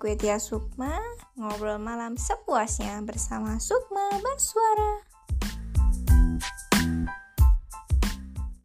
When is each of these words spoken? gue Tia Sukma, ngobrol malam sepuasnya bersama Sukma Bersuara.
gue 0.00 0.16
Tia 0.16 0.40
Sukma, 0.40 0.96
ngobrol 1.36 1.76
malam 1.76 2.16
sepuasnya 2.16 3.04
bersama 3.04 3.60
Sukma 3.60 4.08
Bersuara. 4.24 5.11